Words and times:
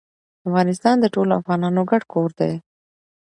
افغانستان 0.47 0.95
د 0.99 1.05
ټولو 1.13 1.31
افغانانو 1.41 1.81
ګډ 1.91 2.03
کور 2.13 2.29
ده. 2.39 2.49